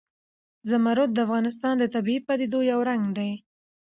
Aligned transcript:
زمرد 0.69 1.09
د 1.13 1.17
افغانستان 1.25 1.73
د 1.79 1.83
طبیعي 1.93 2.21
پدیدو 2.27 2.59
یو 2.71 2.79
رنګ 2.89 3.03
دی. 3.17 3.31